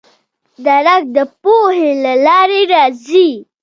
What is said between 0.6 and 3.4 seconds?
درک د پوهې له لارې راځي.